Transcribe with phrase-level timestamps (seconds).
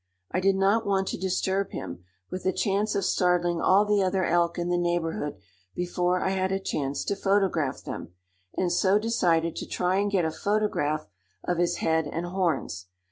[0.31, 4.25] I did not want to disturb him, with a chance of startling all the other
[4.25, 5.37] elk in the neighborhood
[5.75, 8.09] before I had a chance to photograph them,
[8.57, 11.05] and so decided to try and get a photograph
[11.43, 12.87] of his head and horns.